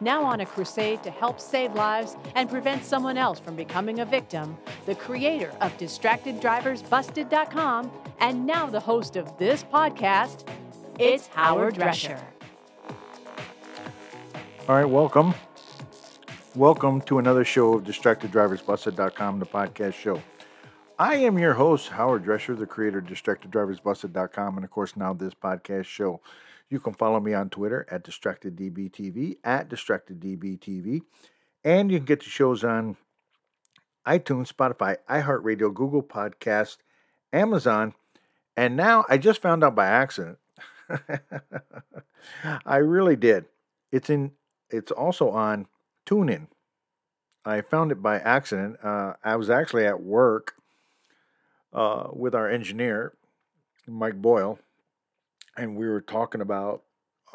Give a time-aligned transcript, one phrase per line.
[0.00, 4.04] Now on a crusade to help save lives and prevent someone else from becoming a
[4.04, 10.46] victim, the creator of DistractedDriversBusted.com and now the host of this podcast,
[10.98, 12.20] it's Howard Drescher.
[14.68, 15.34] All right, welcome.
[16.54, 20.22] Welcome to another show of DistractedDriversBusted.com, the podcast show.
[20.98, 25.32] I am your host, Howard Drescher, the creator of DistractedDriversBusted.com, and of course, now this
[25.34, 26.20] podcast show.
[26.68, 31.02] You can follow me on Twitter at DistractedDBTV, at DistractedDBTV,
[31.64, 32.96] and you can get the shows on
[34.06, 36.78] iTunes, Spotify, iHeartRadio, Google Podcast,
[37.32, 37.94] Amazon,
[38.56, 40.38] and now I just found out by accident.
[42.64, 43.46] I really did.
[43.92, 44.32] It's in.
[44.70, 45.66] It's also on
[46.06, 46.48] TuneIn.
[47.44, 48.78] I found it by accident.
[48.82, 50.54] Uh, I was actually at work
[51.72, 53.12] uh, with our engineer,
[53.86, 54.58] Mike Boyle,
[55.56, 56.82] and we were talking about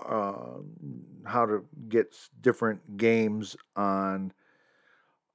[0.03, 0.59] uh,
[1.25, 4.33] how to get different games on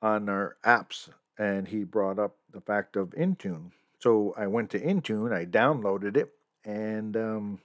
[0.03, 3.71] on our apps, and he brought up the fact of Intune.
[3.99, 6.33] So I went to Intune, I downloaded it,
[6.65, 7.61] and um,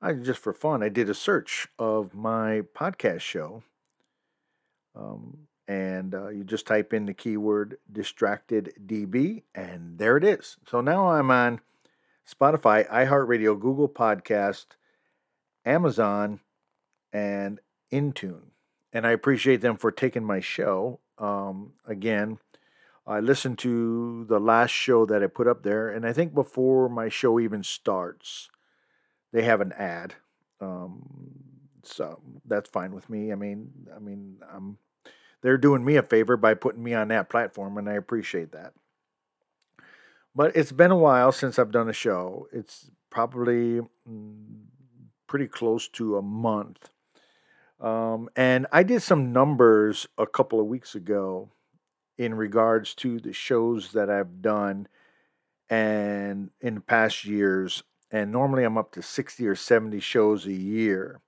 [0.00, 3.62] I just for fun I did a search of my podcast show,
[4.94, 10.58] um, and uh, you just type in the keyword distracted DB, and there it is.
[10.68, 11.60] So now I'm on
[12.28, 14.66] Spotify, iHeartRadio, Google Podcast,
[15.64, 16.40] Amazon,
[17.12, 17.60] and
[17.92, 18.50] Intune.
[18.92, 21.00] And I appreciate them for taking my show.
[21.18, 22.38] Um, again,
[23.06, 26.88] I listened to the last show that I put up there, and I think before
[26.88, 28.48] my show even starts,
[29.32, 30.14] they have an ad.
[30.60, 31.02] Um,
[31.82, 33.32] so that's fine with me.
[33.32, 34.78] I mean, I mean, um,
[35.40, 38.72] they're doing me a favor by putting me on that platform, and I appreciate that.
[40.34, 42.46] But it's been a while since I've done a show.
[42.52, 44.62] It's probably mm,
[45.26, 46.88] pretty close to a month.
[47.80, 51.50] Um, and I did some numbers a couple of weeks ago
[52.16, 54.86] in regards to the shows that I've done
[55.68, 57.82] and in the past years.
[58.10, 61.20] And normally I'm up to 60 or 70 shows a year.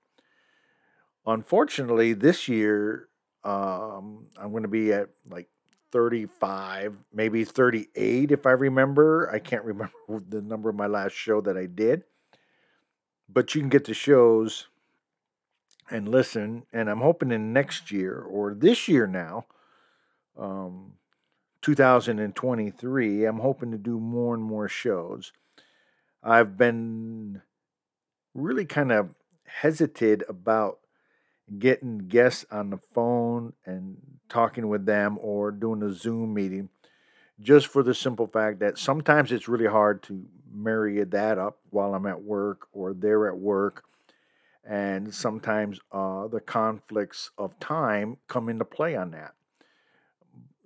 [1.27, 3.09] Unfortunately, this year
[3.43, 5.49] um, I'm going to be at like
[5.95, 9.31] 35, maybe 38 if I remember.
[9.33, 9.93] I can't remember
[10.29, 12.03] the number of my last show that I did.
[13.29, 14.67] But you can get the shows
[15.89, 16.65] and listen.
[16.73, 19.47] And I'm hoping in next year or this year now,
[20.37, 20.95] um,
[21.63, 25.33] 2023, I'm hoping to do more and more shows.
[26.23, 27.41] I've been
[28.35, 29.11] really kind of
[29.47, 30.81] hesitant about
[31.59, 33.97] getting guests on the phone and
[34.29, 36.69] talking with them or doing a Zoom meeting
[37.41, 41.95] just for the simple fact that sometimes it's really hard to marry that up while
[41.95, 43.85] I'm at work or they're at work.
[44.67, 49.35] And sometimes uh, the conflicts of time come into play on that.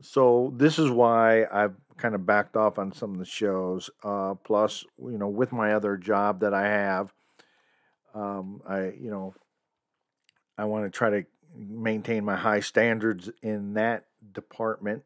[0.01, 3.91] So, this is why I've kind of backed off on some of the shows.
[4.05, 7.13] Uh, plus, you know, with my other job that I have,
[8.15, 9.35] um, I, you know,
[10.59, 11.25] I want to try to
[11.57, 15.05] maintain my high standards in that department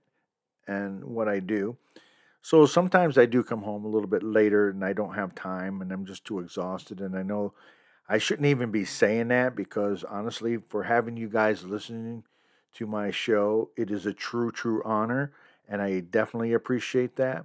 [0.67, 1.77] and what I do.
[2.41, 5.81] So sometimes I do come home a little bit later and I don't have time
[5.81, 7.01] and I'm just too exhausted.
[7.01, 7.53] And I know
[8.09, 12.25] I shouldn't even be saying that because honestly, for having you guys listening
[12.75, 15.33] to my show, it is a true, true honor.
[15.69, 17.45] And I definitely appreciate that.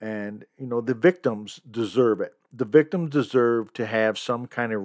[0.00, 2.34] And, you know, the victims deserve it.
[2.52, 4.82] The victims deserve to have some kind of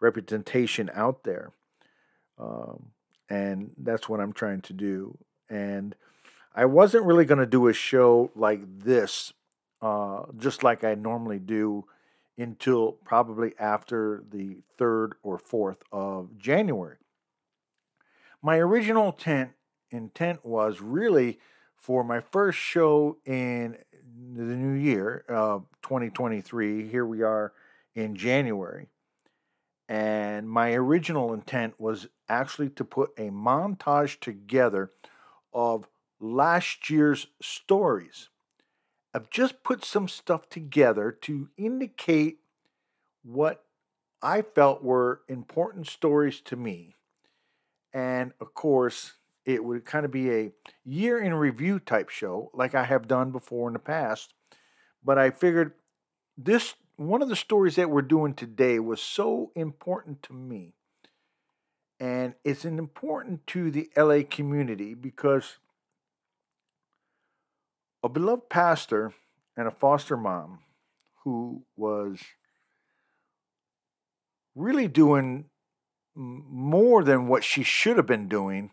[0.00, 1.52] representation out there.
[2.38, 2.90] Um,
[3.30, 5.16] and that's what I'm trying to do.
[5.48, 5.94] And
[6.54, 9.32] I wasn't really going to do a show like this,
[9.80, 11.86] uh, just like I normally do,
[12.36, 16.96] until probably after the 3rd or 4th of January.
[18.42, 19.52] My original intent,
[19.90, 21.38] intent was really
[21.76, 23.78] for my first show in
[24.34, 26.88] the new year, uh, 2023.
[26.88, 27.52] Here we are
[27.94, 28.88] in January.
[29.88, 34.92] And my original intent was actually to put a montage together
[35.52, 35.88] of
[36.20, 38.28] last year's stories.
[39.14, 42.38] I've just put some stuff together to indicate
[43.22, 43.64] what
[44.22, 46.94] I felt were important stories to me.
[47.92, 49.14] And of course,
[49.44, 50.52] it would kind of be a
[50.84, 54.34] year in review type show like I have done before in the past.
[55.04, 55.72] But I figured
[56.36, 60.74] this one of the stories that we're doing today was so important to me.
[61.98, 65.58] And it's important to the LA community because
[68.02, 69.12] a beloved pastor
[69.56, 70.60] and a foster mom
[71.24, 72.18] who was
[74.54, 75.46] really doing
[76.14, 78.70] more than what she should have been doing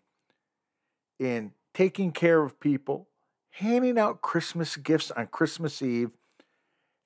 [1.19, 3.09] in taking care of people,
[3.51, 6.11] handing out Christmas gifts on Christmas Eve,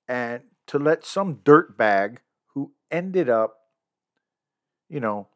[0.07, 2.17] and to let some dirtbag
[2.53, 3.57] who ended up,
[4.89, 5.27] you know,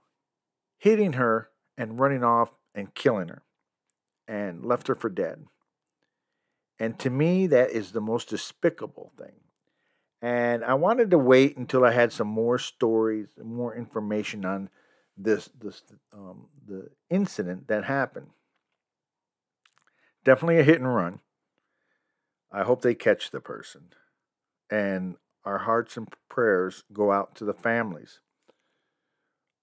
[0.77, 3.44] hitting her and running off and killing her
[4.27, 5.45] and left her for dead.
[6.80, 9.33] And to me, that is the most despicable thing.
[10.21, 14.69] And I wanted to wait until I had some more stories, more information on
[15.15, 15.83] this, this
[16.13, 18.27] um, the incident that happened.
[20.27, 21.21] Definitely a hit and run.
[22.51, 23.94] I hope they catch the person.
[24.69, 25.15] And
[25.45, 28.19] our hearts and prayers go out to the families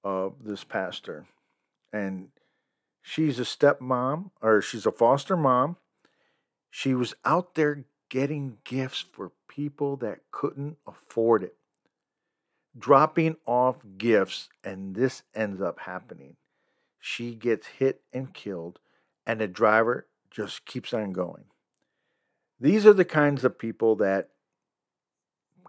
[0.03, 1.27] of this pastor.
[1.93, 2.29] And
[3.03, 5.77] she's a stepmom, or she's a foster mom.
[6.71, 11.57] She was out there getting gifts for people that couldn't afford it,
[12.79, 16.37] dropping off gifts, and this ends up happening.
[16.99, 18.79] She gets hit and killed,
[19.27, 21.45] and the driver just keeps on going.
[22.59, 24.31] These are the kinds of people that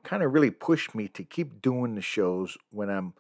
[0.03, 3.13] kind of really push me to keep doing the shows when I'm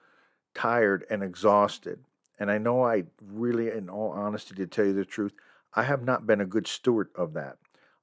[0.55, 1.99] tired and exhausted.
[2.39, 5.33] And I know I really, in all honesty, to tell you the truth,
[5.73, 7.57] I have not been a good steward of that.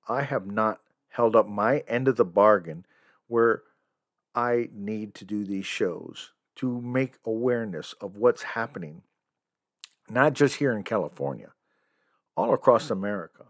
[0.09, 2.87] I have not held up my end of the bargain
[3.27, 3.63] where
[4.35, 9.03] I need to do these shows to make awareness of what's happening,
[10.09, 11.53] not just here in California,
[12.37, 12.93] all across mm.
[12.93, 13.45] America.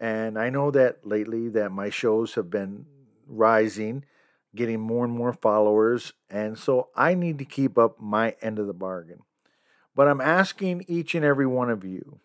[0.00, 2.86] And I know that lately that my shows have been
[3.26, 4.04] rising,
[4.54, 8.66] getting more and more followers, and so I need to keep up my end of
[8.66, 9.20] the bargain.
[9.94, 12.20] But I'm asking each and every one of you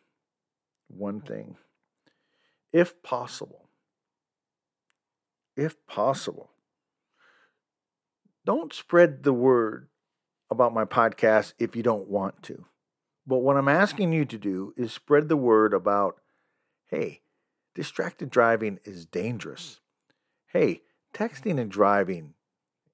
[0.87, 1.27] one mm.
[1.27, 1.57] thing.
[2.73, 3.69] If possible,
[5.55, 6.51] if possible,
[8.45, 9.87] don't spread the word
[10.49, 12.65] about my podcast if you don't want to.
[13.25, 16.17] But what I'm asking you to do is spread the word about
[16.87, 17.21] hey,
[17.75, 19.79] distracted driving is dangerous.
[20.47, 20.81] Hey,
[21.13, 22.33] texting and driving,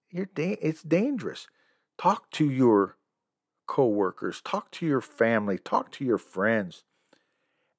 [0.10, 1.48] you're da- it's dangerous.
[1.98, 2.98] Talk to your
[3.68, 6.84] coworkers, talk to your family, talk to your friends.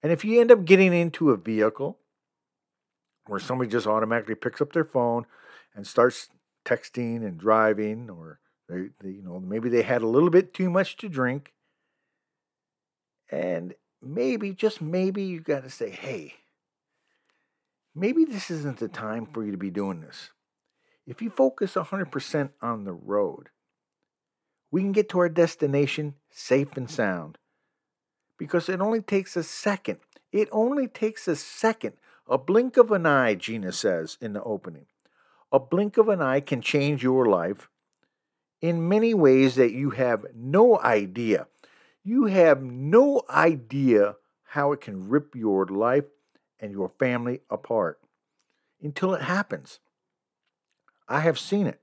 [0.02, 1.98] And if you end up getting into a vehicle
[3.26, 5.26] where somebody just automatically picks up their phone
[5.74, 6.28] and starts
[6.64, 8.38] texting and driving, or
[8.68, 11.52] they, they, you know maybe they had a little bit too much to drink,
[13.30, 16.34] and maybe just maybe you got to say, hey,
[17.94, 20.30] maybe this isn't the time for you to be doing this.
[21.06, 23.50] If you focus 100% on the road,
[24.70, 27.38] we can get to our destination safe and sound.
[28.38, 29.98] Because it only takes a second.
[30.32, 31.94] It only takes a second.
[32.28, 34.86] A blink of an eye, Gina says in the opening.
[35.52, 37.70] A blink of an eye can change your life
[38.60, 41.46] in many ways that you have no idea.
[42.06, 46.04] You have no idea how it can rip your life
[46.60, 47.98] and your family apart
[48.80, 49.80] until it happens.
[51.08, 51.80] I have seen it.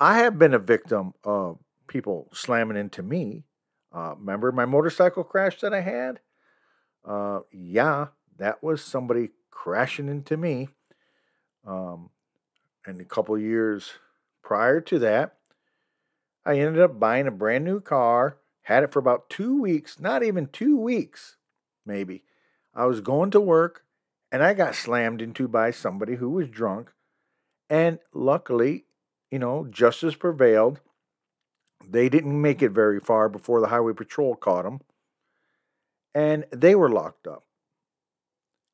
[0.00, 3.44] I have been a victim of people slamming into me.
[3.94, 6.18] Uh, remember my motorcycle crash that I had?
[7.04, 10.70] Uh, yeah, that was somebody crashing into me.
[11.64, 12.10] Um,
[12.84, 13.92] and a couple years
[14.42, 15.36] prior to that,
[16.44, 20.24] I ended up buying a brand new car, had it for about two weeks, not
[20.24, 21.36] even two weeks,
[21.84, 22.24] maybe.
[22.74, 23.84] I was going to work
[24.32, 26.92] and I got slammed into by somebody who was drunk.
[27.70, 28.86] And luckily,
[29.30, 30.80] you know, justice prevailed.
[31.88, 34.80] They didn't make it very far before the highway patrol caught them.
[36.12, 37.44] And they were locked up.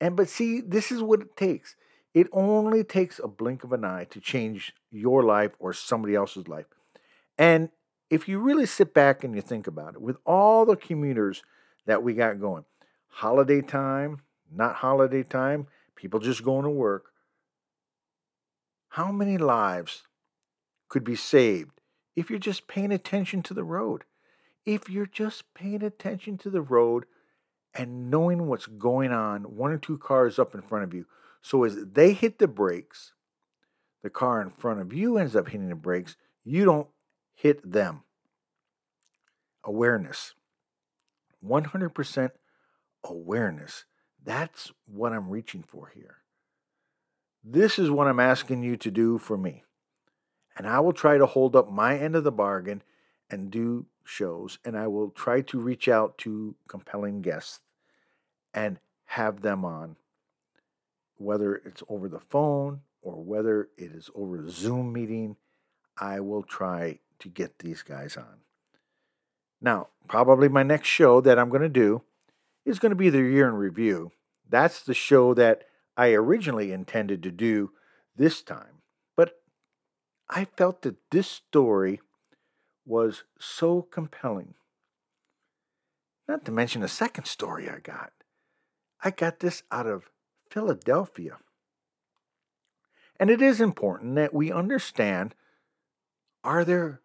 [0.00, 1.76] And but see, this is what it takes.
[2.14, 6.49] It only takes a blink of an eye to change your life or somebody else's
[6.49, 6.66] life.
[7.37, 7.68] And
[8.12, 11.42] if you really sit back and you think about it, with all the commuters
[11.87, 12.66] that we got going,
[13.09, 14.19] holiday time,
[14.54, 15.66] not holiday time,
[15.97, 17.07] people just going to work.
[18.90, 20.02] How many lives
[20.90, 21.81] could be saved
[22.14, 24.04] if you're just paying attention to the road?
[24.66, 27.07] If you're just paying attention to the road
[27.73, 31.07] and knowing what's going on, one or two cars up in front of you.
[31.40, 33.14] So as they hit the brakes,
[34.02, 36.14] the car in front of you ends up hitting the brakes,
[36.45, 36.88] you don't
[37.34, 38.02] hit them.
[39.64, 40.34] Awareness.
[41.44, 42.30] 100%
[43.04, 43.84] awareness.
[44.24, 46.18] That's what I'm reaching for here.
[47.44, 49.64] This is what I'm asking you to do for me.
[50.56, 52.82] And I will try to hold up my end of the bargain
[53.30, 54.58] and do shows.
[54.64, 57.60] And I will try to reach out to compelling guests
[58.54, 59.96] and have them on,
[61.16, 65.36] whether it's over the phone or whether it is over a Zoom meeting.
[65.98, 68.40] I will try to get these guys on.
[69.60, 72.02] Now, probably my next show that I'm going to do
[72.64, 74.12] is going to be the year in review.
[74.48, 75.62] That's the show that
[75.96, 77.70] I originally intended to do
[78.16, 78.82] this time.
[79.16, 79.40] But
[80.28, 82.00] I felt that this story
[82.84, 84.54] was so compelling.
[86.26, 88.12] Not to mention the second story I got.
[89.02, 90.10] I got this out of
[90.50, 91.38] Philadelphia.
[93.18, 95.34] And it is important that we understand
[96.42, 97.01] are there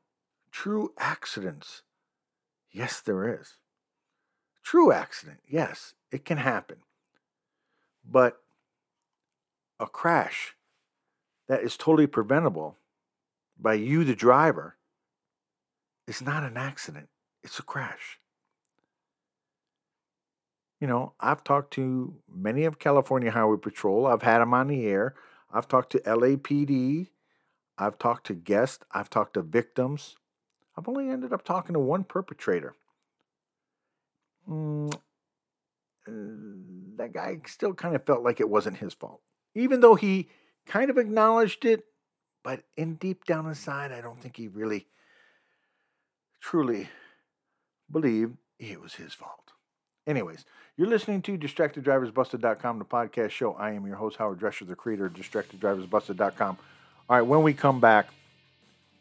[0.51, 1.83] true accidents?
[2.71, 3.57] Yes, there is.
[4.63, 6.77] True accident, yes, it can happen.
[8.09, 8.41] But
[9.79, 10.55] a crash
[11.47, 12.77] that is totally preventable
[13.59, 14.75] by you, the driver,
[16.07, 17.09] is not an accident,
[17.43, 18.19] it's a crash.
[20.79, 24.05] You know, I've talked to many of California Highway Patrol.
[24.05, 25.15] I've had them on the air.
[25.51, 27.07] I've talked to LAPD.
[27.79, 28.85] I've talked to guests.
[28.91, 30.17] I've talked to victims.
[30.77, 32.75] I've only ended up talking to one perpetrator.
[34.47, 36.11] Mm, uh,
[36.97, 39.21] that guy still kind of felt like it wasn't his fault,
[39.55, 40.29] even though he
[40.65, 41.85] kind of acknowledged it.
[42.43, 44.87] But in deep down inside, I don't think he really
[46.39, 46.89] truly
[47.91, 49.51] believed it was his fault.
[50.05, 50.45] Anyways,
[50.77, 53.53] you're listening to DistractedDriversBusted.com, the podcast show.
[53.55, 56.57] I am your host, Howard Drescher, the creator of DistractedDriversBusted.com.
[57.09, 58.07] All right, when we come back,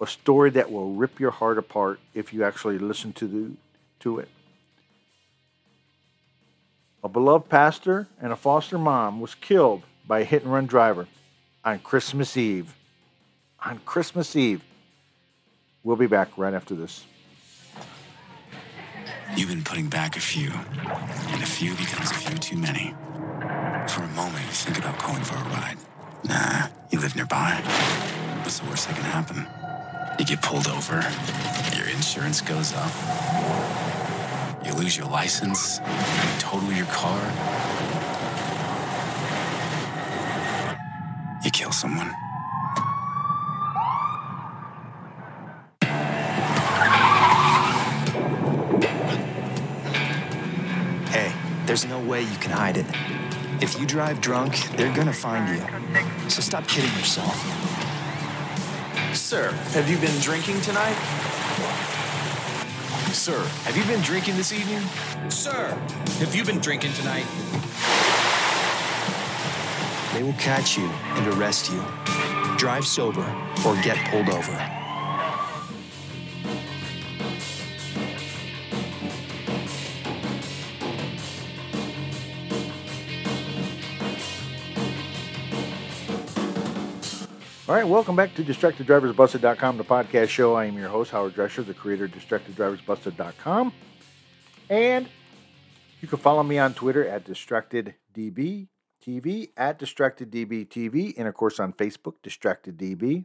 [0.01, 3.51] a story that will rip your heart apart if you actually listen to the
[4.01, 4.29] to it.
[7.03, 11.07] A beloved pastor and a foster mom was killed by a hit and run driver
[11.65, 12.75] on Christmas Eve.
[13.65, 14.63] On Christmas Eve.
[15.83, 17.05] We'll be back right after this.
[19.37, 22.95] You've been putting back a few, and a few becomes a few too many.
[23.89, 25.77] For a moment, you think about calling for a ride.
[26.25, 27.61] Nah, you live nearby.
[28.43, 29.66] What's the worst that can happen?
[30.19, 31.05] You get pulled over,
[31.77, 32.91] your insurance goes up,
[34.65, 37.21] you lose your license, you total your car,
[41.45, 42.11] you kill someone.
[51.11, 51.31] Hey,
[51.67, 52.87] there's no way you can hide it.
[53.61, 56.31] If you drive drunk, they're gonna find you.
[56.31, 57.76] So stop kidding yourself.
[59.27, 60.95] Sir, have you been drinking tonight?
[63.13, 64.81] Sir, have you been drinking this evening?
[65.29, 65.71] Sir,
[66.21, 67.27] have you been drinking tonight?
[70.15, 71.83] They will catch you and arrest you.
[72.57, 73.27] Drive sober
[73.67, 74.76] or get pulled over.
[87.69, 90.55] All right, welcome back to DistractedDriversBusted.com, the podcast show.
[90.55, 93.73] I am your host, Howard Drescher, the creator of DistractedDriversBusted.com.
[94.71, 95.09] And
[96.01, 98.69] you can follow me on Twitter at DistractedDB
[99.05, 103.25] TV, at DistractedDB TV, and of course on Facebook, DistractedDB.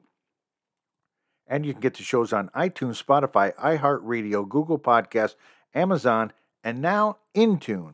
[1.45, 5.35] And you can get the shows on iTunes, Spotify, iHeartRadio, Google Podcasts,
[5.75, 6.33] Amazon,
[6.63, 7.93] and now Intune.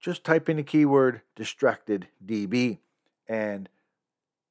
[0.00, 2.80] Just type in the keyword DistractedDB
[3.26, 3.70] and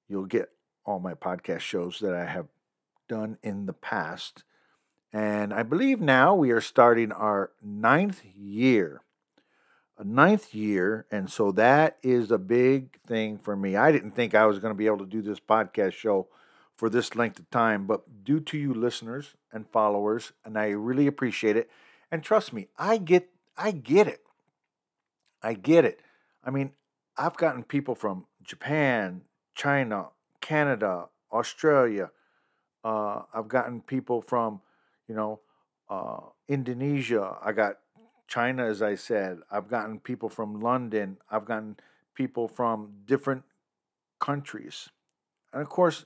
[0.09, 0.49] you'll get
[0.85, 2.47] all my podcast shows that I have
[3.07, 4.43] done in the past.
[5.11, 9.01] And I believe now we are starting our ninth year.
[9.97, 11.05] A ninth year.
[11.09, 13.75] And so that is a big thing for me.
[13.75, 16.27] I didn't think I was going to be able to do this podcast show
[16.75, 21.07] for this length of time, but due to you listeners and followers, and I really
[21.07, 21.69] appreciate it.
[22.11, 24.21] And trust me, I get I get it.
[25.41, 26.01] I get it.
[26.43, 26.71] I mean,
[27.17, 29.21] I've gotten people from Japan,
[29.55, 30.07] China,
[30.45, 32.11] Canada, Australia.
[32.83, 34.61] Uh, I've gotten people from,
[35.07, 35.39] you know,
[35.89, 37.35] uh, Indonesia.
[37.43, 37.79] I got
[38.27, 39.39] China, as I said.
[39.49, 41.17] I've gotten people from London.
[41.31, 41.77] I've gotten
[42.13, 43.41] people from different
[44.19, 44.89] countries.
[45.51, 46.05] And of course,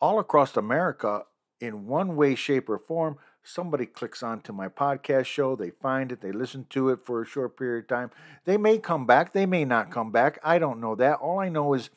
[0.00, 1.24] all across America,
[1.60, 6.20] in one way, shape, or form, somebody clicks onto my podcast show, they find it,
[6.20, 8.10] they listen to it for a short period of time.
[8.44, 10.38] They may come back, they may not come back.
[10.44, 11.18] I don't know that.
[11.18, 11.90] All I know is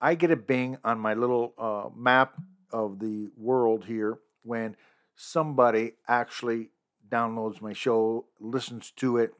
[0.00, 2.34] I get a bing on my little uh, map
[2.70, 4.76] of the world here when
[5.14, 6.70] somebody actually
[7.08, 9.34] downloads my show, listens to it.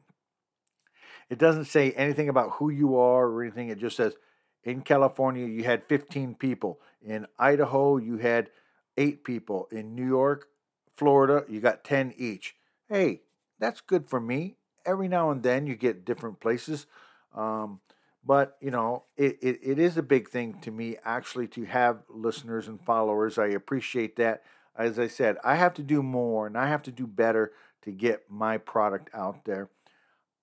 [1.29, 3.69] It doesn't say anything about who you are or anything.
[3.69, 4.15] It just says
[4.63, 6.79] in California you had 15 people.
[7.05, 8.49] In Idaho you had
[8.97, 9.67] eight people.
[9.71, 10.47] In New York,
[10.95, 12.55] Florida, you got 10 each.
[12.89, 13.21] Hey,
[13.59, 14.55] that's good for me.
[14.85, 16.87] Every now and then you get different places.
[17.35, 17.81] Um,
[18.27, 22.03] but, you know, it, it, it is a big thing to me actually to have
[22.09, 23.37] listeners and followers.
[23.37, 24.43] I appreciate that.
[24.75, 27.53] As I said, I have to do more and I have to do better
[27.83, 29.69] to get my product out there.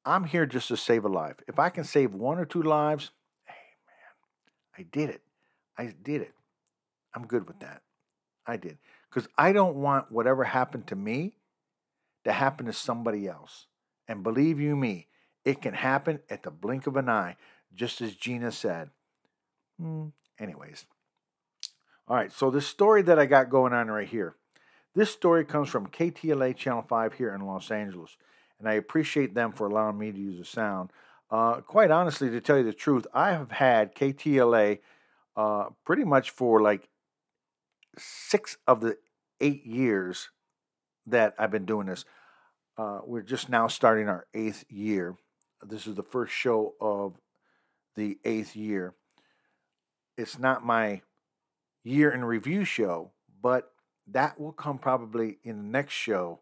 [0.06, 1.36] I'm here just to save a life.
[1.46, 3.10] If I can save one or two lives,
[3.44, 3.52] hey,
[3.86, 5.20] man, I did it.
[5.76, 6.32] I did it.
[7.14, 7.82] I'm good with that.
[8.46, 8.78] I did.
[9.10, 11.36] Because I don't want whatever happened to me
[12.24, 13.66] to happen to somebody else.
[14.08, 15.08] And believe you me,
[15.44, 17.36] it can happen at the blink of an eye,
[17.74, 18.90] just as Gina said.
[19.80, 20.08] Hmm.
[20.38, 20.86] Anyways.
[22.06, 24.36] All right, so the story that I got going on right here.
[24.94, 28.16] This story comes from KTLA Channel 5 here in Los Angeles,
[28.58, 30.90] and I appreciate them for allowing me to use the sound.
[31.30, 34.78] Uh, quite honestly, to tell you the truth, I have had KTLA
[35.36, 36.88] uh, pretty much for like
[37.98, 38.98] six of the
[39.40, 40.30] eight years
[41.06, 42.04] that I've been doing this.
[42.76, 45.16] Uh, we're just now starting our eighth year.
[45.62, 47.14] This is the first show of
[47.94, 48.94] the eighth year.
[50.16, 51.02] It's not my
[51.82, 53.72] year in review show, but
[54.06, 56.40] that will come probably in the next show,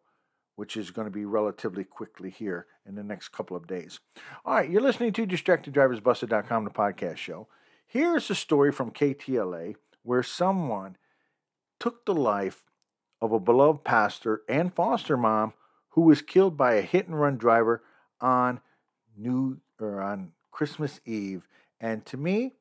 [0.56, 4.00] which is going to be relatively quickly here in the next couple of days.
[4.44, 7.48] All right, you're listening to DistractedDriversBusted.com, the podcast show.
[7.86, 10.96] Here's a story from KTLA where someone
[11.78, 12.64] took the life
[13.20, 15.52] of a beloved pastor and foster mom
[15.90, 17.82] who was killed by a hit and run driver
[18.20, 18.60] on
[19.16, 21.48] New or on Christmas Eve.
[21.80, 22.52] And to me,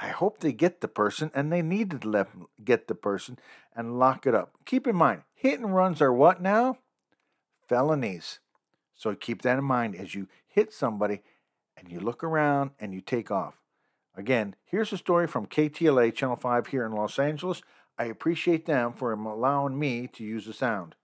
[0.00, 2.28] I hope they get the person, and they need to let
[2.64, 3.38] get the person
[3.74, 4.54] and lock it up.
[4.64, 6.78] Keep in mind, hit and runs are what now?
[7.68, 8.40] Felonies.
[8.94, 11.20] So keep that in mind as you hit somebody
[11.76, 13.54] and you look around and you take off.
[14.16, 17.60] Again, here's a story from KTLA Channel 5 here in Los Angeles.
[17.98, 20.94] I appreciate them for allowing me to use the sound.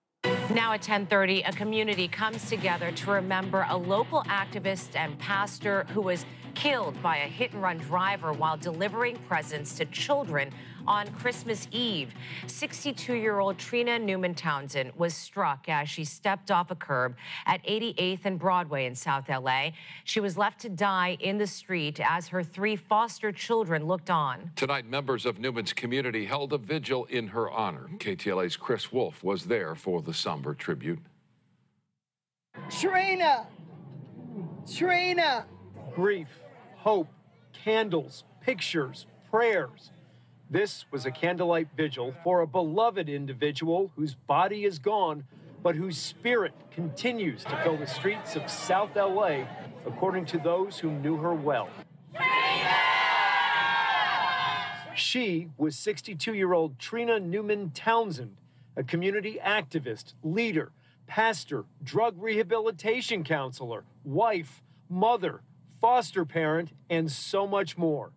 [0.50, 6.02] Now at 10:30, a community comes together to remember a local activist and pastor who
[6.02, 10.50] was killed by a hit-and-run driver while delivering presents to children
[10.87, 12.14] on Christmas Eve.
[12.47, 17.16] 62-year-old Trina Newman Townsend was struck as she stepped off a curb
[17.47, 19.71] at 88th and Broadway in South LA.
[20.05, 24.51] She was left to die in the street as her three foster children looked on.
[24.57, 27.90] Tonight, members of Newman's community held a vigil in her honor.
[27.99, 31.01] KTLA's Chris Wolfe was there for the somber tribute.
[32.71, 33.47] Trina!
[34.71, 35.47] Trina!
[35.95, 36.29] Grief,
[36.77, 37.09] hope,
[37.53, 39.90] candles, pictures, prayers.
[40.53, 45.25] This was a candlelight vigil for a beloved individual whose body is gone,
[45.62, 49.47] but whose spirit continues to fill the streets of South LA,
[49.87, 51.71] according to those who knew her well.
[54.95, 58.37] She was 62 year old Trina Newman Townsend,
[58.77, 60.73] a community activist, leader,
[61.07, 65.41] pastor, drug rehabilitation counselor, wife, mother,
[65.81, 68.12] foster parent, and so much more.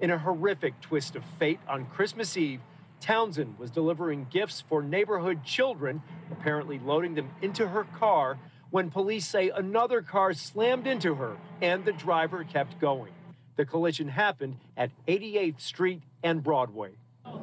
[0.00, 2.60] In a horrific twist of fate on Christmas Eve,
[3.00, 8.38] Townsend was delivering gifts for neighborhood children, apparently loading them into her car,
[8.70, 13.12] when police say another car slammed into her and the driver kept going.
[13.56, 16.92] The collision happened at 88th Street and Broadway.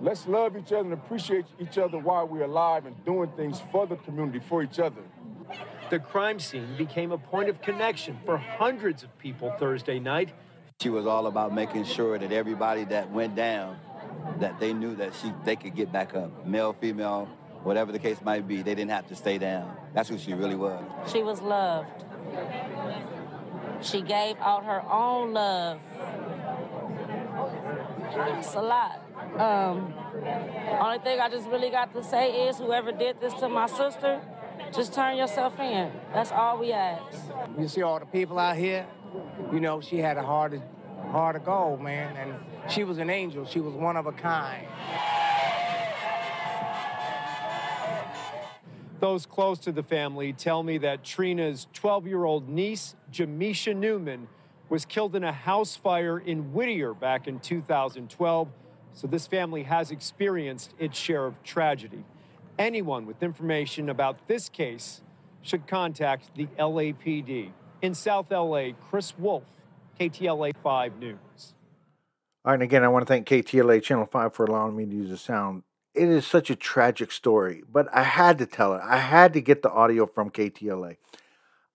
[0.01, 3.85] Let's love each other and appreciate each other while we're alive and doing things for
[3.85, 5.01] the community, for each other.
[5.91, 10.29] The crime scene became a point of connection for hundreds of people Thursday night.
[10.79, 13.79] She was all about making sure that everybody that went down,
[14.39, 16.45] that they knew that she they could get back up.
[16.45, 17.27] Male, female,
[17.63, 19.75] whatever the case might be, they didn't have to stay down.
[19.95, 20.83] That's who she really was.
[21.11, 22.05] She was loved.
[23.81, 25.79] She gave out her own love.
[28.37, 29.01] It's a lot.
[29.35, 29.95] Um,
[30.79, 34.21] only thing I just really got to say is whoever did this to my sister,
[34.71, 35.91] just turn yourself in.
[36.13, 37.17] That's all we ask.
[37.57, 38.85] You see all the people out here?
[39.51, 40.59] You know, she had a heart
[41.11, 42.33] heart of gold, man, and
[42.69, 43.45] she was an angel.
[43.45, 44.67] She was one of a kind.
[48.99, 54.27] Those close to the family tell me that Trina's 12 year old niece, Jamisha Newman,
[54.69, 58.49] was killed in a house fire in Whittier back in 2012.
[58.93, 62.03] So this family has experienced its share of tragedy.
[62.57, 65.01] Anyone with information about this case
[65.43, 67.51] should contact the LAPD.
[67.79, 69.43] In South LA, Chris Wolfe,
[69.99, 71.53] KTLA 5 News.
[72.43, 74.91] All right, and again, I want to thank KTLA Channel 5 for allowing me to
[74.91, 75.61] use the sound.
[75.93, 78.81] It is such a tragic story, but I had to tell it.
[78.83, 80.97] I had to get the audio from KTLA.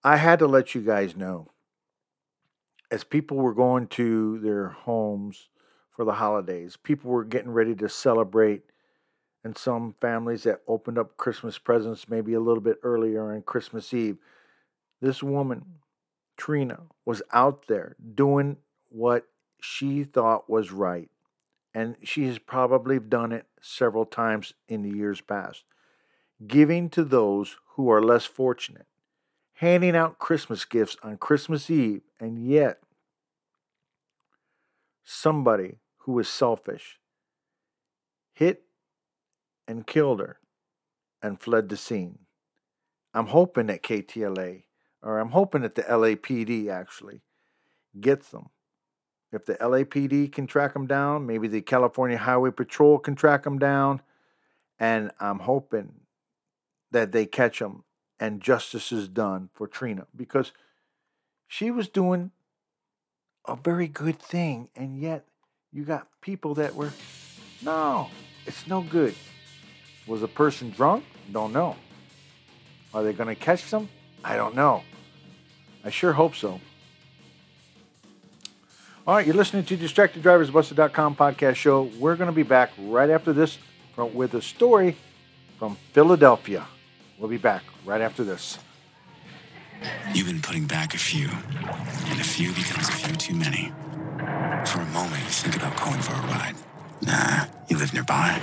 [0.03, 1.51] I had to let you guys know.
[2.91, 5.47] As people were going to their homes
[5.89, 8.63] for the holidays, people were getting ready to celebrate,
[9.41, 13.93] and some families that opened up Christmas presents maybe a little bit earlier on Christmas
[13.93, 14.17] Eve.
[15.01, 15.65] This woman,
[16.37, 18.57] Trina, was out there doing
[18.89, 19.27] what
[19.61, 21.09] she thought was right.
[21.73, 25.63] And she has probably done it several times in the years past.
[26.45, 28.85] Giving to those who are less fortunate,
[29.55, 32.79] handing out Christmas gifts on Christmas Eve, and yet
[35.03, 36.99] somebody who was selfish
[38.33, 38.63] hit
[39.67, 40.39] and killed her
[41.21, 42.19] and fled the scene.
[43.13, 44.63] I'm hoping that KTLA,
[45.03, 47.21] or I'm hoping that the LAPD actually
[47.99, 48.49] gets them
[49.33, 53.57] if the LAPD can track them down, maybe the California Highway Patrol can track them
[53.57, 54.01] down.
[54.79, 56.01] And I'm hoping
[56.91, 57.83] that they catch them
[58.19, 60.51] and justice is done for Trina because
[61.47, 62.31] she was doing
[63.47, 64.69] a very good thing.
[64.75, 65.25] And yet
[65.71, 66.91] you got people that were,
[67.63, 68.09] no,
[68.45, 69.15] it's no good.
[70.05, 71.05] Was a person drunk?
[71.31, 71.75] Don't know.
[72.93, 73.89] Are they going to catch them?
[74.23, 74.83] I don't know.
[75.83, 76.61] I sure hope so.
[79.05, 81.89] All right, you're listening to DistractedDriversBusted.com podcast show.
[81.99, 83.57] We're going to be back right after this
[83.97, 84.95] with a story
[85.59, 86.65] from Philadelphia.
[87.19, 88.59] We'll be back right after this.
[90.13, 93.73] You've been putting back a few, and a few becomes a few too many.
[94.65, 96.55] For a moment, you think about calling for a ride.
[97.01, 98.39] Nah, you live nearby.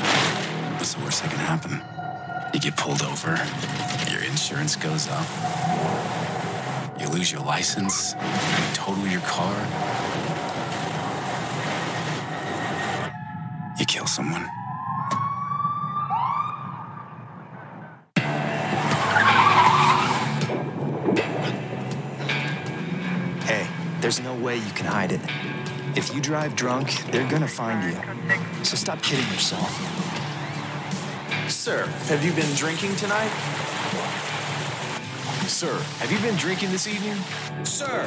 [0.77, 1.81] What's the worst that can happen?
[2.53, 3.39] You get pulled over,
[4.11, 5.25] your insurance goes up,
[7.01, 9.57] you lose your license, you total your car.
[13.81, 14.43] you kill someone.
[23.43, 23.67] Hey,
[24.01, 25.21] there's no way you can hide it.
[25.97, 27.99] If you drive drunk, they're gonna find you.
[28.65, 29.71] So stop kidding yourself.
[31.51, 33.70] Sir, have you been drinking tonight?
[35.51, 37.17] Sir, have you been drinking this evening?
[37.65, 38.05] Sir,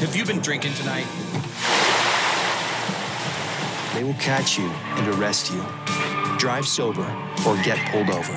[0.00, 1.06] have you been drinking tonight?
[3.94, 5.62] They will catch you and arrest you.
[6.38, 7.06] Drive sober
[7.46, 8.32] or get pulled over.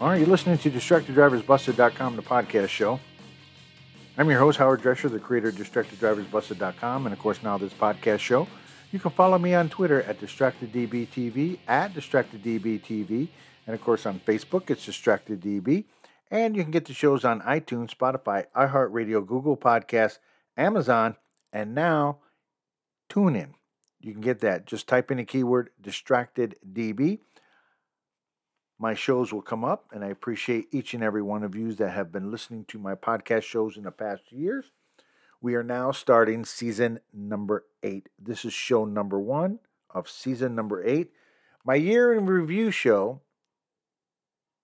[0.00, 3.00] All right, you're listening to DistractedDriversBusted.com, the podcast show.
[4.16, 8.20] I'm your host, Howard Drescher, the creator of DistractedDriversBusted.com, and of course, now this podcast
[8.20, 8.46] show.
[8.90, 13.28] You can follow me on Twitter at DistractedDBTV, at DistractedDBTV,
[13.66, 15.84] and of course on Facebook, it's DistractedDB.
[16.30, 20.18] And you can get the shows on iTunes, Spotify, iHeartRadio, Google Podcasts,
[20.56, 21.16] Amazon,
[21.52, 22.20] and now
[23.10, 23.52] TuneIn.
[24.00, 24.66] You can get that.
[24.66, 27.18] Just type in the keyword DistractedDB.
[28.78, 31.90] My shows will come up, and I appreciate each and every one of you that
[31.90, 34.66] have been listening to my podcast shows in the past years.
[35.40, 38.08] We are now starting season number eight.
[38.18, 41.12] This is show number one of season number eight.
[41.64, 43.20] My year in review show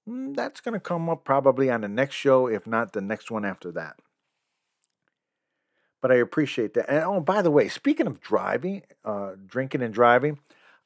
[0.08, 3.30] Mm, that's going to come up probably on the next show, if not the next
[3.30, 3.96] one after that.
[6.00, 6.90] But I appreciate that.
[6.90, 10.38] And oh, by the way, speaking of driving, uh, drinking and driving,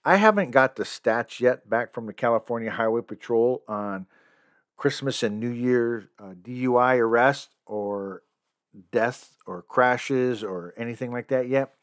[0.05, 4.07] I haven't got the stats yet back from the California Highway Patrol on
[4.77, 8.23] Christmas and New Year uh, DUI arrest or
[8.93, 11.75] deaths or crashes or anything like that yet.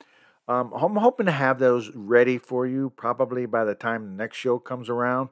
[0.47, 4.37] Um, I'm hoping to have those ready for you probably by the time the next
[4.37, 5.29] show comes around.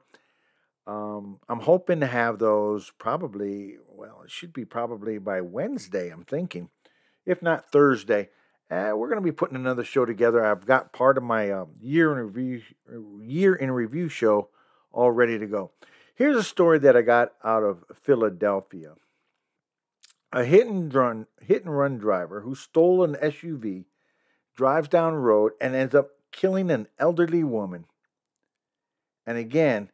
[0.86, 6.24] Um, I'm hoping to have those probably, well, it should be probably by Wednesday, I'm
[6.24, 6.68] thinking,
[7.24, 8.28] if not Thursday.
[8.70, 10.44] Uh, we're going to be putting another show together.
[10.44, 12.62] I've got part of my um, year in review
[13.22, 14.48] year in review show
[14.90, 15.70] all ready to go.
[16.14, 18.94] Here's a story that I got out of Philadelphia.
[20.34, 23.84] A hit and run hit and run driver who stole an SUV
[24.56, 27.84] drives down road and ends up killing an elderly woman.
[29.24, 29.90] And again,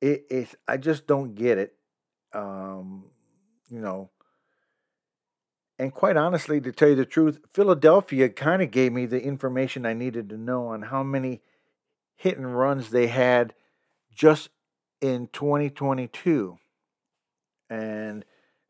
[0.00, 1.74] it, it's I just don't get it.
[2.32, 3.04] Um,
[3.70, 4.10] you know,
[5.78, 9.86] and quite honestly, to tell you the truth, Philadelphia kind of gave me the information
[9.86, 11.40] I needed to know on how many
[12.16, 13.54] hit and runs they had
[14.12, 14.50] just
[15.00, 16.58] in 2022.
[17.70, 18.24] And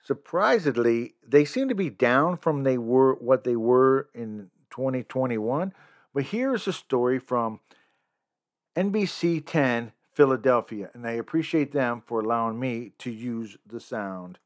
[0.09, 5.75] surprisingly, they seem to be down from they were what they were in 2021.
[6.15, 7.61] But here's a story from
[8.75, 14.39] NBC 10 Philadelphia, and I appreciate them for allowing me to use the sound.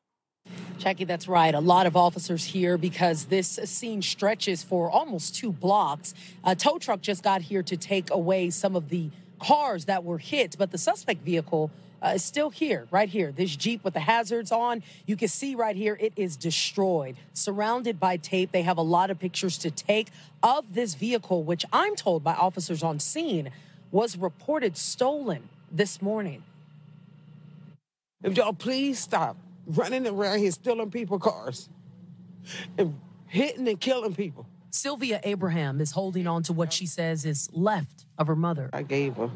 [0.79, 1.55] Jackie, that's right.
[1.55, 6.13] A lot of officers here because this scene stretches for almost two blocks.
[6.43, 10.19] A tow truck just got here to take away some of the cars that were
[10.19, 11.71] hit, but the suspect vehicle
[12.03, 13.33] uh, is still here, right here.
[13.33, 18.01] This Jeep with the hazards on, you can see right here, it is destroyed, surrounded
[18.01, 18.53] by tape.
[18.53, 20.09] They have a lot of pictures to take
[20.43, 23.51] of this vehicle, which I'm told by officers on scene
[23.91, 26.43] was reported stolen this morning.
[28.23, 29.37] If y'all please stop
[29.67, 31.69] running around here stealing people cars
[32.79, 34.47] and hitting and killing people.
[34.71, 38.71] Sylvia Abraham is holding on to what she says is left of her mother.
[38.73, 39.31] I gave her.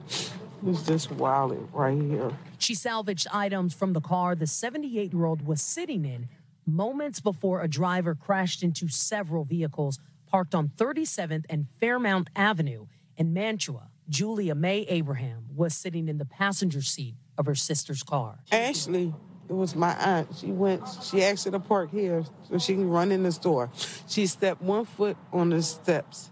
[0.65, 2.31] It's this wallet right here.
[2.59, 6.29] She salvaged items from the car the 78 year old was sitting in
[6.67, 13.33] moments before a driver crashed into several vehicles parked on 37th and Fairmount Avenue in
[13.33, 13.91] Mantua.
[14.09, 18.39] Julia May Abraham was sitting in the passenger seat of her sister's car.
[18.51, 19.15] Ashley,
[19.49, 20.29] it was my aunt.
[20.37, 23.71] She went, she asked her to park here so she can run in the store.
[24.09, 26.31] She stepped one foot on the steps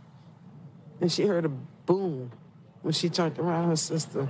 [1.01, 2.33] and she heard a boom
[2.85, 4.29] when she turned around her sister.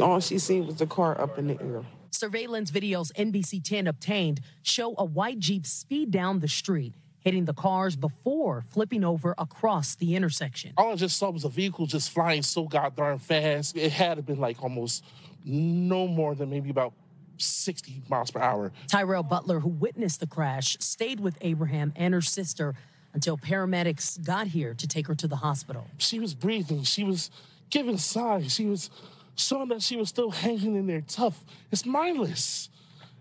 [0.00, 1.82] All she seen was the car up in the air.
[2.10, 7.52] Surveillance videos NBC 10 obtained show a white Jeep speed down the street, hitting the
[7.52, 10.72] cars before flipping over across the intersection.
[10.76, 13.76] All I just saw was a vehicle just flying so goddamn fast.
[13.76, 15.04] It had to been like almost
[15.44, 16.92] no more than maybe about
[17.38, 18.72] 60 miles per hour.
[18.86, 22.74] Tyrell Butler, who witnessed the crash, stayed with Abraham and her sister
[23.12, 25.88] until paramedics got here to take her to the hospital.
[25.98, 26.84] She was breathing.
[26.84, 27.30] She was
[27.70, 28.54] giving signs.
[28.54, 28.90] She was
[29.34, 31.44] showing that she was still hanging in there tough.
[31.70, 32.70] It's mindless.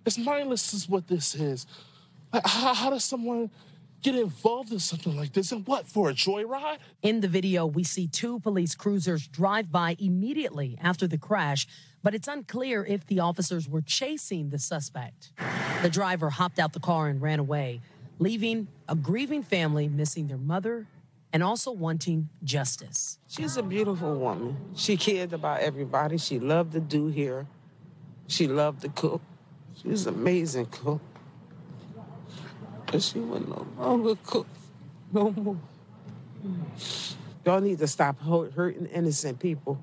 [0.05, 1.65] It's mindless, is what this is.
[2.33, 3.49] How, how does someone
[4.01, 5.51] get involved in something like this?
[5.51, 6.77] And what, for a joyride?
[7.01, 11.67] In the video, we see two police cruisers drive by immediately after the crash,
[12.03, 15.31] but it's unclear if the officers were chasing the suspect.
[15.81, 17.81] The driver hopped out the car and ran away,
[18.19, 20.87] leaving a grieving family missing their mother
[21.33, 23.19] and also wanting justice.
[23.27, 24.57] She's a beautiful woman.
[24.75, 26.17] She cared about everybody.
[26.17, 27.47] She loved to do here.
[28.27, 29.21] She loved to cook.
[29.81, 31.01] She was an amazing cook.
[32.91, 34.47] But she would no longer cook
[35.11, 35.57] no more.
[37.45, 39.81] Y'all need to stop hurting innocent people.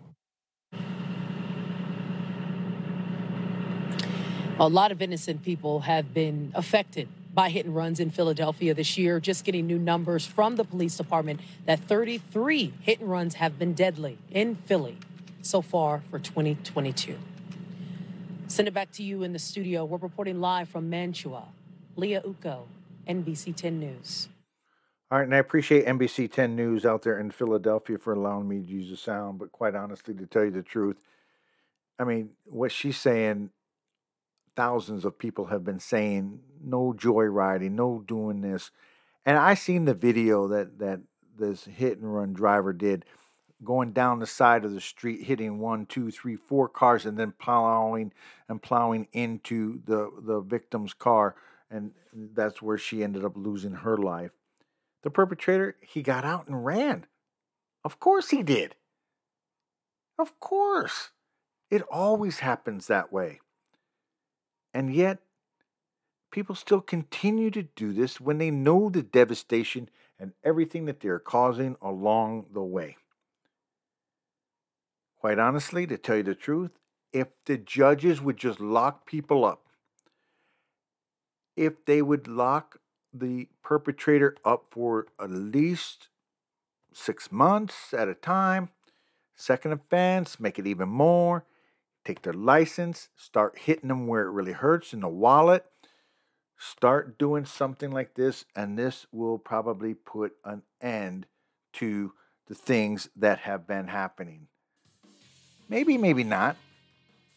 [4.58, 8.96] A lot of innocent people have been affected by hit and runs in Philadelphia this
[8.96, 9.18] year.
[9.20, 13.74] Just getting new numbers from the police department that 33 hit and runs have been
[13.74, 14.98] deadly in Philly
[15.42, 17.18] so far for 2022.
[18.46, 19.84] Send it back to you in the studio.
[19.84, 21.48] We're reporting live from Mantua.
[21.96, 22.62] Leah Uko,
[23.08, 24.28] NBC 10 News.
[25.10, 28.60] All right, and I appreciate NBC 10 News out there in Philadelphia for allowing me
[28.60, 29.38] to use the sound.
[29.38, 30.96] But quite honestly, to tell you the truth,
[31.98, 33.50] I mean, what she's saying,
[34.56, 38.70] thousands of people have been saying no joyriding, no doing this.
[39.26, 41.00] And I seen the video that that
[41.36, 43.04] this hit and run driver did
[43.64, 47.32] going down the side of the street, hitting one, two, three, four cars, and then
[47.38, 48.12] plowing
[48.48, 51.34] and plowing into the, the victim's car.
[51.70, 54.32] And that's where she ended up losing her life.
[55.02, 57.06] The perpetrator, he got out and ran.
[57.84, 58.76] Of course he did.
[60.18, 61.10] Of course.
[61.70, 63.40] It always happens that way.
[64.72, 65.18] And yet,
[66.34, 71.20] people still continue to do this when they know the devastation and everything that they're
[71.20, 72.96] causing along the way.
[75.20, 76.72] Quite honestly, to tell you the truth,
[77.12, 79.66] if the judges would just lock people up,
[81.56, 82.80] if they would lock
[83.12, 86.08] the perpetrator up for at least
[86.92, 88.70] six months at a time,
[89.36, 91.44] second offense, make it even more,
[92.04, 95.64] take their license, start hitting them where it really hurts in the wallet,
[96.58, 101.26] start doing something like this, and this will probably put an end
[101.74, 102.12] to
[102.46, 104.46] the things that have been happening.
[105.68, 106.56] Maybe, maybe not.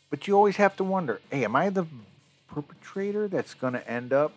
[0.09, 1.85] But you always have to wonder hey, am I the
[2.47, 4.33] perpetrator that's going to end up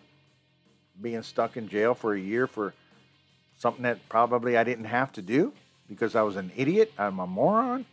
[1.00, 2.74] being stuck in jail for a year for
[3.58, 5.52] something that probably I didn't have to do
[5.88, 6.92] because I was an idiot?
[6.98, 7.86] I'm a moron?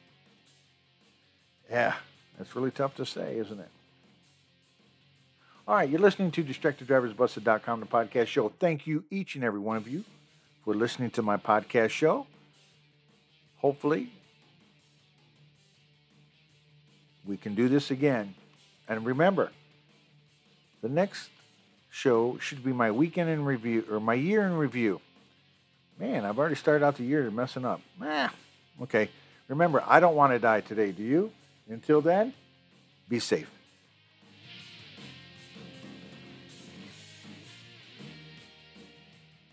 [1.70, 1.96] Yeah,
[2.38, 3.70] that's really tough to say, isn't it?
[5.68, 8.54] All right, you're listening to DistractedDriversBusted.com, the podcast show.
[8.58, 10.06] Thank you, each and every one of you,
[10.64, 12.26] for listening to my podcast show.
[13.58, 14.10] Hopefully,
[17.26, 18.34] we can do this again.
[18.88, 19.52] And remember,
[20.82, 21.32] the next
[21.90, 25.02] show should be my weekend in review or my year in review.
[26.00, 27.82] Man, I've already started out the year messing up.
[28.02, 28.34] Ah,
[28.84, 29.10] okay.
[29.50, 31.30] Remember, I don't want to die today, do you?
[31.68, 32.34] Until then,
[33.10, 33.52] be safe.